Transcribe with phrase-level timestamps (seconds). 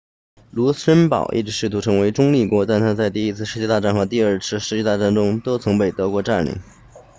[0.49, 6.59] 卢森堡一直试图成为中立国但它在第一次世界大战和第二次世界大战中都曾被德国占领